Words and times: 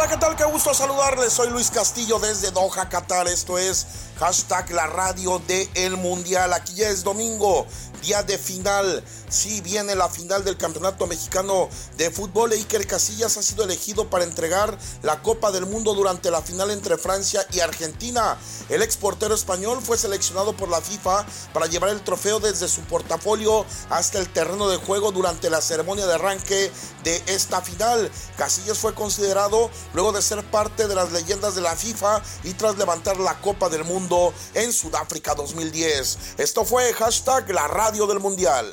Hola, 0.00 0.08
¿qué 0.08 0.16
tal? 0.16 0.34
Qué 0.34 0.44
gusto 0.44 0.72
saludarles. 0.72 1.30
Soy 1.30 1.50
Luis 1.50 1.70
Castillo 1.70 2.18
desde 2.18 2.50
Doha, 2.52 2.88
Qatar. 2.88 3.28
Esto 3.28 3.58
es 3.58 3.86
hashtag 4.18 4.70
la 4.70 4.86
radio 4.86 5.40
del 5.40 5.68
el 5.74 5.98
mundial. 5.98 6.54
Aquí 6.54 6.72
ya 6.72 6.88
es 6.88 7.04
domingo, 7.04 7.66
día 8.00 8.22
de 8.22 8.38
final. 8.38 9.04
Sí, 9.28 9.60
viene 9.60 9.94
la 9.94 10.08
final 10.08 10.44
del 10.44 10.56
Campeonato 10.56 11.06
Mexicano 11.06 11.68
de 11.96 12.10
Fútbol. 12.10 12.52
Iker 12.52 12.86
Casillas 12.86 13.36
ha 13.36 13.42
sido 13.42 13.64
elegido 13.64 14.10
para 14.10 14.24
entregar 14.24 14.76
la 15.02 15.22
Copa 15.22 15.52
del 15.52 15.66
Mundo 15.66 15.94
durante 15.94 16.30
la 16.30 16.42
final 16.42 16.70
entre 16.70 16.96
Francia 16.96 17.46
y 17.52 17.60
Argentina. 17.60 18.36
El 18.68 18.82
exportero 18.82 19.34
español 19.34 19.80
fue 19.82 19.98
seleccionado 19.98 20.56
por 20.56 20.68
la 20.68 20.80
FIFA 20.80 21.24
para 21.52 21.66
llevar 21.66 21.90
el 21.90 22.02
trofeo 22.02 22.40
desde 22.40 22.68
su 22.68 22.80
portafolio 22.82 23.64
hasta 23.88 24.18
el 24.18 24.32
terreno 24.32 24.68
de 24.68 24.78
juego 24.78 25.12
durante 25.12 25.50
la 25.50 25.60
ceremonia 25.60 26.06
de 26.06 26.14
arranque 26.14 26.72
de 27.04 27.22
esta 27.26 27.60
final. 27.60 28.10
Casillas 28.36 28.78
fue 28.78 28.94
considerado 28.94 29.70
luego 29.94 30.12
de 30.12 30.22
ser 30.22 30.42
parte 30.50 30.88
de 30.88 30.94
las 30.94 31.12
leyendas 31.12 31.54
de 31.54 31.60
la 31.60 31.76
FIFA 31.76 32.22
y 32.44 32.54
tras 32.54 32.78
levantar 32.78 33.18
la 33.18 33.40
Copa 33.40 33.68
del 33.68 33.84
Mundo 33.84 34.32
en 34.54 34.72
Sudáfrica 34.72 35.34
2010. 35.34 36.18
Esto 36.38 36.64
fue 36.64 36.92
hashtag 36.94 37.50
la 37.50 37.68
radio 37.68 37.89
del 37.90 38.20
Mundial. 38.20 38.66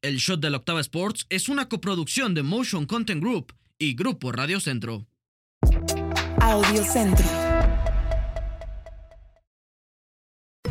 El 0.00 0.16
Shot 0.16 0.40
de 0.40 0.50
la 0.50 0.56
Octava 0.58 0.80
Sports 0.80 1.26
es 1.28 1.48
una 1.48 1.68
coproducción 1.68 2.34
de 2.34 2.42
Motion 2.42 2.86
Content 2.86 3.22
Group 3.22 3.52
y 3.78 3.94
Grupo 3.94 4.32
Radio 4.32 4.60
Centro. 4.60 5.06
Audio 6.40 6.82
Centro. 6.84 7.26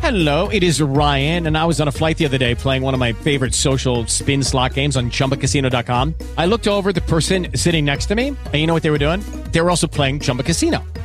Hello, 0.00 0.48
it 0.48 0.62
is 0.62 0.80
Ryan, 0.80 1.46
and 1.46 1.56
I 1.56 1.64
was 1.64 1.80
on 1.80 1.88
a 1.88 1.92
flight 1.92 2.16
the 2.16 2.26
other 2.26 2.38
day 2.38 2.54
playing 2.54 2.82
one 2.82 2.94
of 2.94 3.00
my 3.00 3.12
favorite 3.12 3.54
social 3.54 4.06
spin 4.06 4.42
slot 4.42 4.74
games 4.74 4.96
on 4.96 5.10
chumbacasino.com. 5.10 6.14
I 6.36 6.46
looked 6.46 6.68
over 6.68 6.90
at 6.90 6.94
the 6.94 7.00
person 7.02 7.48
sitting 7.54 7.84
next 7.84 8.06
to 8.06 8.14
me, 8.14 8.28
and 8.28 8.54
you 8.54 8.66
know 8.66 8.74
what 8.74 8.82
they 8.82 8.90
were 8.90 8.98
doing? 8.98 9.20
They 9.52 9.60
were 9.60 9.70
also 9.70 9.86
playing 9.86 10.20
Chumba 10.20 10.42
Casino. 10.44 10.84